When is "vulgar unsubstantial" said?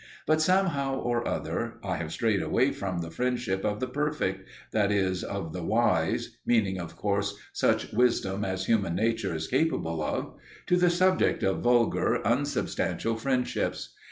11.61-13.15